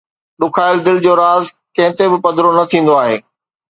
ڏکايل 0.39 0.75
دل 0.85 0.97
جو 1.05 1.13
راز 1.21 1.43
ڪنهن 1.75 1.93
تي 1.97 2.05
به 2.11 2.17
پڌرو 2.25 2.51
نه 2.57 2.63
ٿيندو 2.71 2.93
آهي 3.03 3.17